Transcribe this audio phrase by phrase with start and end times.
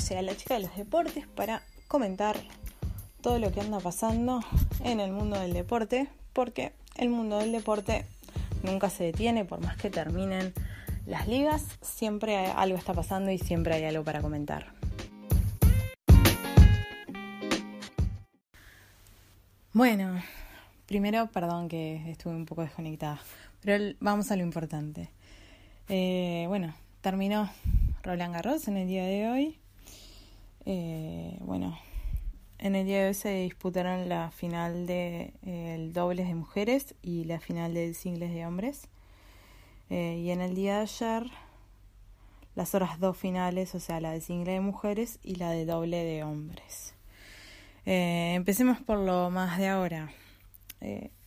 [0.00, 2.36] Llega la chica de los deportes para comentar
[3.20, 4.40] todo lo que anda pasando
[4.82, 8.06] en el mundo del deporte, porque el mundo del deporte
[8.62, 10.54] nunca se detiene, por más que terminen
[11.06, 14.72] las ligas, siempre algo está pasando y siempre hay algo para comentar.
[19.72, 20.20] Bueno,
[20.86, 23.20] primero, perdón que estuve un poco desconectada,
[23.60, 25.10] pero vamos a lo importante.
[25.88, 27.50] Eh, bueno, terminó
[28.02, 29.59] Roland Garros en el día de hoy.
[30.72, 31.76] Eh, bueno,
[32.60, 36.94] en el día de hoy se disputaron la final del de, el dobles de mujeres
[37.02, 38.86] y la final del singles de hombres.
[39.88, 41.24] Eh, y en el día de ayer,
[42.54, 46.04] las horas dos finales, o sea, la de single de mujeres y la de doble
[46.04, 46.94] de hombres.
[47.84, 50.12] Eh, empecemos por lo más de ahora.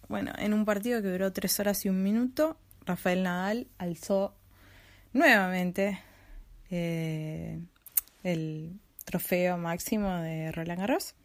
[0.07, 4.35] bueno, en un partido que duró tres horas y un minuto, Rafael Nadal alzó
[5.11, 5.99] nuevamente
[6.71, 7.59] eh,
[8.23, 11.15] el trofeo máximo de Roland Garros.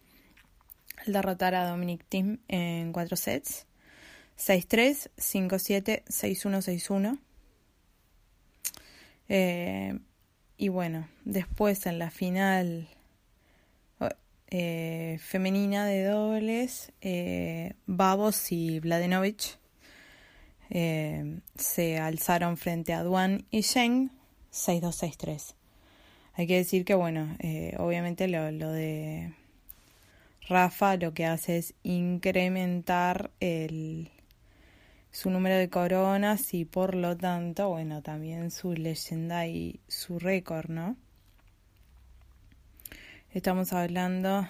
[1.06, 3.66] Al derrotar a Dominic Thiem en cuatro sets.
[4.38, 7.18] 6-3, 5-7, 6-1,
[9.28, 10.00] 6-1
[10.58, 12.88] y bueno, después en la final
[14.50, 19.58] eh, femenina de dobles, eh, Babos y Vladenovic
[20.70, 24.10] eh, se alzaron frente a Duan y Sheng
[24.50, 25.57] 6263.
[26.38, 29.34] Hay que decir que, bueno, eh, obviamente lo, lo, de
[30.48, 34.08] Rafa lo que hace es incrementar el,
[35.10, 40.70] su número de coronas y por lo tanto, bueno, también su leyenda y su récord,
[40.70, 40.96] ¿no?
[43.32, 44.48] Estamos hablando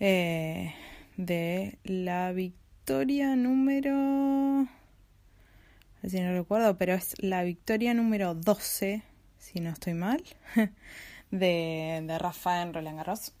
[0.00, 0.74] eh,
[1.16, 4.66] de la victoria número
[6.08, 9.02] si no recuerdo, pero es la victoria número 12,
[9.50, 10.22] si no estoy mal,
[11.30, 13.32] de, de Rafael Roland Garros,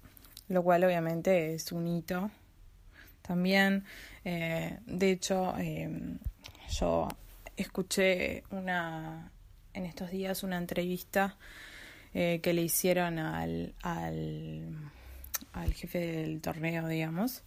[0.48, 2.30] lo cual obviamente es un hito.
[3.20, 3.84] También,
[4.24, 6.18] eh, de hecho, em,
[6.70, 7.08] yo
[7.56, 9.30] escuché una
[9.74, 11.36] en estos días una entrevista
[12.14, 14.90] eh, que le hicieron al, al,
[15.52, 17.42] al, jefe del torneo, digamos,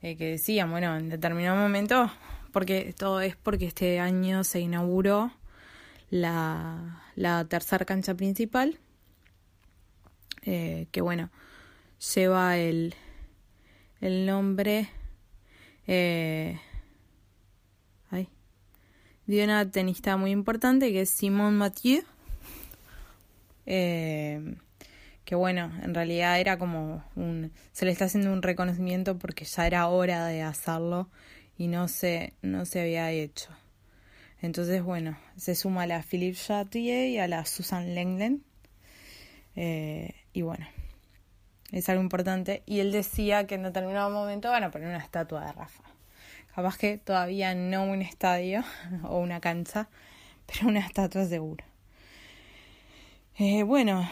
[0.00, 2.10] eh, que decía, bueno, en determinado momento
[2.50, 5.32] porque todo es porque este año se inauguró
[6.10, 8.78] la, la tercera cancha principal,
[10.42, 11.30] eh, que bueno,
[12.14, 12.94] lleva el,
[14.00, 14.88] el nombre
[15.86, 16.58] eh,
[19.26, 22.02] de una tenista muy importante que es Simone Mathieu.
[23.64, 24.56] Eh,
[25.24, 29.68] que bueno, en realidad era como un, se le está haciendo un reconocimiento porque ya
[29.68, 31.08] era hora de hacerlo
[31.56, 33.50] y no se, no se había hecho.
[34.42, 38.42] Entonces, bueno, se suma a la Philippe Chatier y a la Susan Lenglen.
[39.56, 40.66] Eh, y bueno,
[41.72, 42.62] es algo importante.
[42.66, 45.84] Y él decía que en determinado momento van a poner una estatua de Rafa.
[46.54, 48.64] Capaz que todavía no un estadio
[49.04, 49.88] o una cancha,
[50.46, 51.64] pero una estatua seguro.
[53.38, 54.08] Eh, bueno,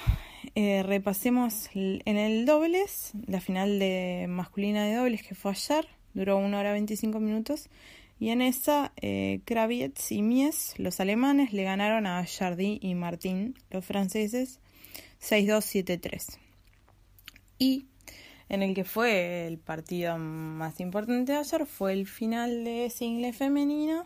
[0.54, 6.36] eh, repasemos en el dobles, la final de masculina de dobles que fue ayer duró
[6.38, 7.68] una hora 25 minutos.
[8.20, 13.54] Y en esa, eh, Kravitz y Mies, los alemanes, le ganaron a Jardy y Martín,
[13.70, 14.60] los franceses,
[15.20, 16.38] 6-2-7-3.
[17.58, 17.86] Y
[18.48, 23.32] en el que fue el partido más importante de ayer fue el final de single
[23.32, 24.04] femenino,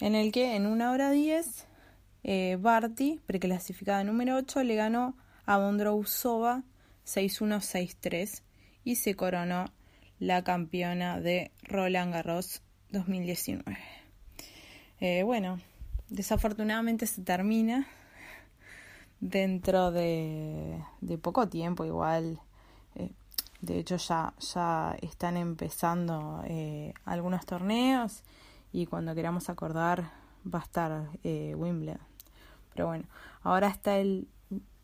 [0.00, 1.66] en el que en una hora 10,
[2.24, 5.16] eh, Barty, preclasificada número 8, le ganó
[5.46, 6.64] a Bondrousova
[7.06, 8.42] 6-1-6-3
[8.84, 9.66] y se coronó
[10.18, 12.62] la campeona de Roland Garros
[12.96, 13.76] 2019.
[15.00, 15.60] Eh, bueno,
[16.08, 17.86] desafortunadamente se termina
[19.20, 20.82] dentro de,
[21.20, 22.40] poco tiempo igual.
[22.94, 23.12] Eh,
[23.60, 28.22] de hecho ya, ya están empezando eh, algunos torneos
[28.72, 30.10] y cuando queramos acordar
[30.52, 32.00] va a estar Wimbledon.
[32.72, 33.04] Pero bueno,
[33.42, 34.28] ahora está el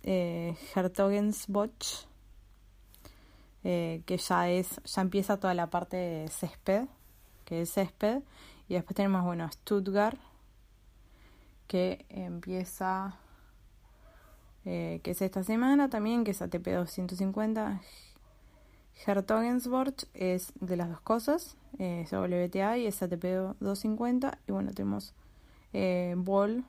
[0.02, 2.06] Hertogensbosch
[3.64, 6.86] eh, que ya es, ya empieza toda la parte de césped,
[7.52, 8.22] que es césped.
[8.66, 10.18] Y después tenemos, bueno, Stuttgart,
[11.66, 13.16] que empieza,
[14.64, 17.82] eh, que es esta semana también, que es ATP 250.
[19.06, 23.24] Hertogensborg es de las dos cosas, eh, es WTA y es ATP
[23.60, 24.38] 250.
[24.48, 25.12] Y bueno, tenemos
[25.74, 26.64] eh, Ball,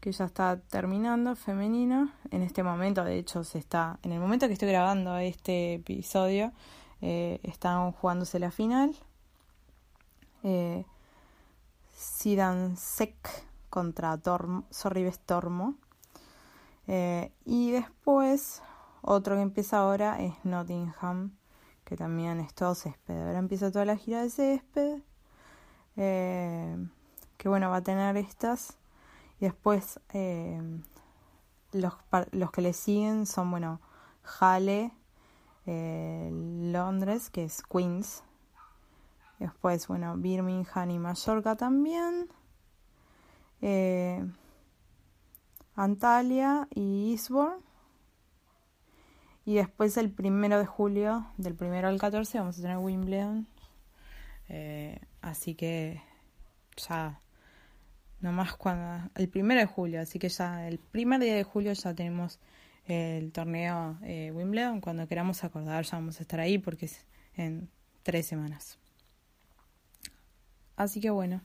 [0.00, 2.14] que ya está terminando, femenina.
[2.30, 6.52] En este momento, de hecho, se está, en el momento que estoy grabando este episodio,
[7.00, 8.96] eh, están jugándose la final.
[10.42, 10.84] Eh,
[11.94, 14.64] Sidan Sek contra Tormo.
[16.86, 18.62] Eh, y después,
[19.02, 21.36] otro que empieza ahora es Nottingham,
[21.84, 23.26] que también es todo césped.
[23.26, 25.02] Ahora empieza toda la gira de césped.
[25.96, 26.88] Eh,
[27.36, 28.78] que bueno, va a tener estas.
[29.40, 30.00] Y después
[31.72, 31.94] los,
[32.32, 33.80] los que le siguen son, bueno,
[34.40, 34.92] Halle,
[35.70, 38.24] eh, Londres, que es Queens.
[39.38, 42.28] Después, bueno, Birmingham y Mallorca también.
[43.60, 44.26] Eh,
[45.76, 47.62] Antalya y Eastbourne.
[49.44, 53.46] Y después el primero de julio, del primero al 14, vamos a tener Wimbledon.
[54.48, 56.02] Eh, así que
[56.76, 57.20] ya,
[58.20, 61.94] nomás cuando, el primero de julio, así que ya el primer día de julio ya
[61.94, 62.40] tenemos
[62.88, 64.80] el torneo eh, Wimbledon.
[64.80, 67.06] Cuando queramos acordar ya vamos a estar ahí porque es
[67.36, 67.70] en
[68.02, 68.78] tres semanas.
[70.76, 71.42] Así que bueno,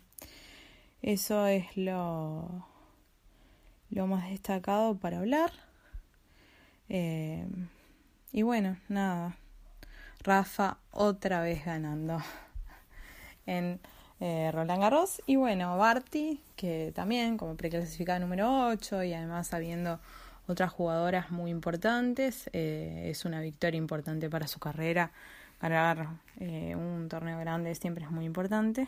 [1.02, 2.66] eso es lo,
[3.90, 5.52] lo más destacado para hablar.
[6.90, 7.46] Eh,
[8.32, 9.38] y bueno, nada.
[10.24, 12.20] Rafa otra vez ganando
[13.46, 13.82] en
[14.22, 15.22] eh, Roland Garros.
[15.26, 20.00] Y bueno, Barty, que también como preclasificada número 8 y además habiendo
[20.48, 25.12] otras jugadoras muy importantes, eh, es una victoria importante para su carrera.
[25.62, 26.10] Ganar
[26.40, 28.88] eh, un torneo grande siempre es muy importante.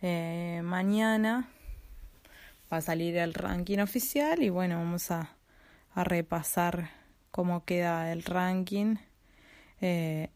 [0.00, 1.48] Eh, mañana
[2.72, 5.36] va a salir el ranking oficial y bueno, vamos a,
[5.94, 6.90] a repasar
[7.30, 8.96] cómo queda el ranking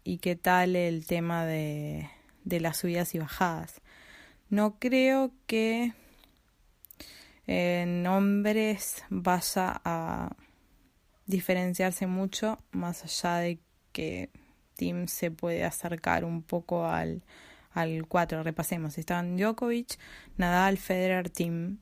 [0.03, 2.11] y qué tal el tema de,
[2.43, 3.81] de las subidas y bajadas.
[4.51, 5.93] No creo que
[7.47, 10.37] en hombres vaya a
[11.27, 13.59] diferenciarse mucho, más allá de
[13.93, 14.31] que
[14.75, 17.23] Tim se puede acercar un poco al,
[17.73, 18.43] al 4.
[18.43, 19.99] Repasemos, están Djokovic,
[20.37, 21.79] Nadal, Federer, Tim,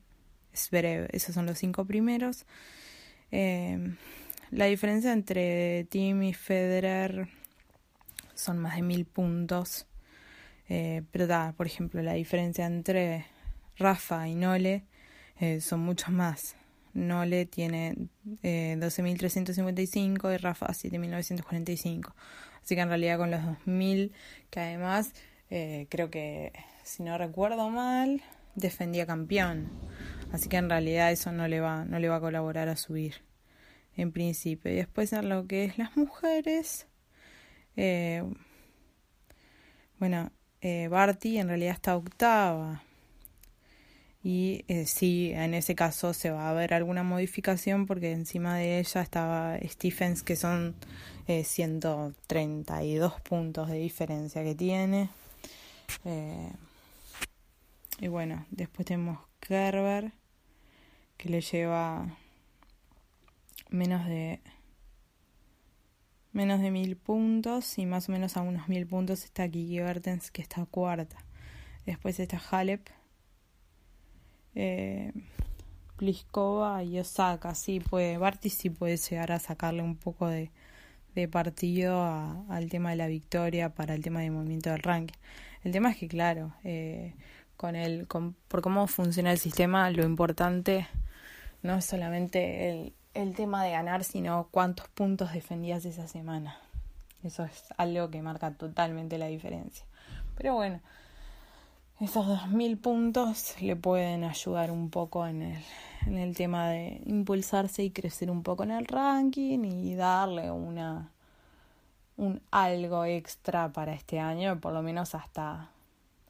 [0.55, 2.45] Zverev, esos son los cinco primeros.
[3.31, 3.95] Eh,
[4.51, 7.27] la diferencia entre Tim y Federer
[8.35, 9.87] son más de mil puntos.
[10.67, 13.25] Eh, pero da, por ejemplo, la diferencia entre
[13.77, 14.85] Rafa y Nole
[15.39, 16.55] eh, son muchos más.
[16.93, 17.95] Nole tiene
[18.41, 22.13] eh, 12.355 y Rafa 7.945.
[22.63, 24.11] Así que en realidad con los 2.000,
[24.49, 25.13] que además
[25.49, 26.53] eh, creo que,
[26.83, 28.21] si no recuerdo mal,
[28.55, 29.69] defendía campeón.
[30.31, 33.23] Así que en realidad eso no le va, no le va a colaborar a subir
[33.95, 34.71] en principio.
[34.71, 36.87] Y después en lo que es las mujeres,
[37.75, 38.23] eh,
[39.99, 40.31] bueno,
[40.61, 42.83] eh, Barty en realidad está octava.
[44.27, 48.79] Y eh, sí, en ese caso se va a ver alguna modificación porque encima de
[48.79, 50.73] ella estaba Stephens, que son
[51.27, 55.09] eh, 132 puntos de diferencia que tiene.
[56.05, 56.51] Eh,
[57.99, 60.11] y bueno, después tenemos Kerber,
[61.17, 62.07] que le lleva
[63.69, 64.39] menos de
[66.33, 70.31] menos de mil puntos y más o menos a unos mil puntos está Kiki Bertens
[70.31, 71.15] que está cuarta
[71.85, 72.89] después está Halep
[74.55, 75.11] eh,
[75.97, 80.51] Pliskova y Osaka sí puede Barty sí puede llegar a sacarle un poco de,
[81.13, 85.17] de partido a, al tema de la victoria para el tema de movimiento del ranking
[85.63, 87.13] el tema es que claro eh,
[87.57, 90.87] con el con, por cómo funciona el sistema lo importante
[91.63, 96.59] no es solamente el el tema de ganar, sino cuántos puntos defendías esa semana.
[97.23, 99.85] Eso es algo que marca totalmente la diferencia.
[100.37, 100.81] Pero bueno,
[101.99, 105.63] esos 2.000 puntos le pueden ayudar un poco en el,
[106.05, 111.11] en el tema de impulsarse y crecer un poco en el ranking y darle una
[112.17, 115.69] un algo extra para este año, por lo menos hasta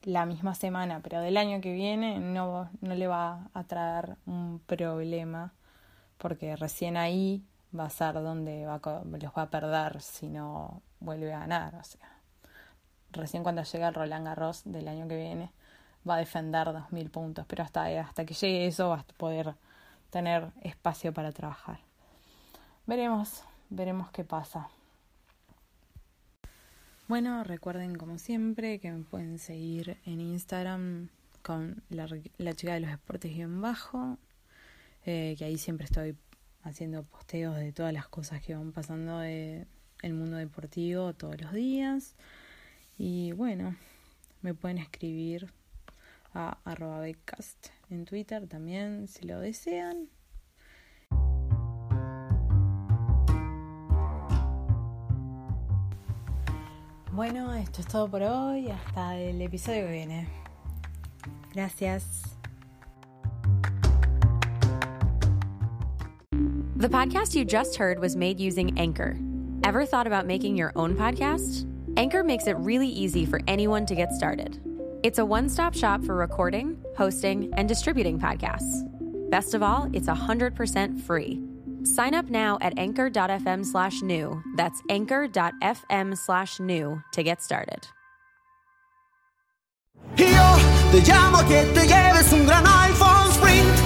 [0.02, 4.60] la misma semana, pero del año que viene no, no le va a traer un
[4.66, 5.52] problema
[6.18, 7.42] porque recién ahí
[7.76, 11.74] va a ser donde va los va a perder si no vuelve a ganar.
[11.74, 12.15] O sea,
[13.16, 15.50] recién cuando llegue el Roland Garros del año que viene
[16.08, 19.54] va a defender 2.000 puntos, pero hasta, hasta que llegue eso va a poder
[20.10, 21.80] tener espacio para trabajar.
[22.86, 24.68] Veremos, veremos qué pasa.
[27.08, 31.08] Bueno, recuerden como siempre que me pueden seguir en Instagram
[31.42, 32.08] con la,
[32.54, 34.18] chica de los deportes guion bajo,
[35.04, 36.16] eh, que ahí siempre estoy
[36.64, 39.66] haciendo posteos de todas las cosas que van pasando de
[40.02, 42.16] el mundo deportivo todos los días.
[42.98, 43.76] Y bueno,
[44.42, 45.52] me pueden escribir
[46.34, 50.08] a arroba becast en Twitter también si lo desean.
[57.12, 58.68] Bueno, esto es todo por hoy.
[58.68, 60.28] Hasta el episodio que viene.
[61.54, 62.36] Gracias.
[66.76, 69.16] The podcast you just heard was made using Anchor.
[69.64, 71.66] Ever thought about making your own podcast?
[71.96, 74.60] Anchor makes it really easy for anyone to get started.
[75.02, 78.82] It's a one stop shop for recording, hosting, and distributing podcasts.
[79.30, 81.42] Best of all, it's 100% free.
[81.84, 84.42] Sign up now at anchor.fm slash new.
[84.56, 87.88] That's anchor.fm slash new to get started.
[90.16, 93.85] Te llamo que te lleves un gran iPhone Sprint.